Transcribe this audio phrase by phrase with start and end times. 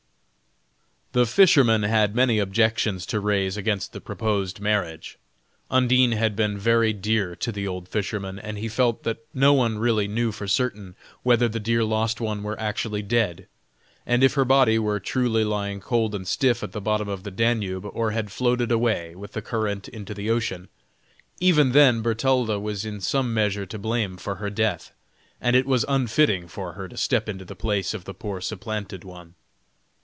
[1.13, 5.17] The fisherman had many objections to raise against the proposed marriage.
[5.69, 9.77] Undine had been very dear to the old fisherman, and he felt that no one
[9.77, 13.49] really knew for certain whether the dear lost one were actually dead.
[14.05, 17.29] And if her body were truly lying cold and stiff at the bottom of the
[17.31, 20.69] Danube, or had floated away with the current into the ocean,
[21.41, 24.93] even then Bertalda was in some measure to blame for her death,
[25.41, 29.03] and it was unfitting for her to step into the place of the poor supplanted
[29.03, 29.33] one.